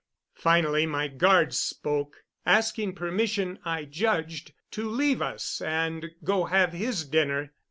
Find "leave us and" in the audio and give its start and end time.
4.89-6.09